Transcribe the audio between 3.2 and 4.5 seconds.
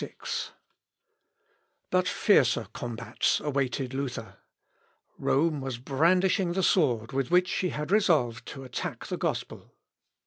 awaited Luther.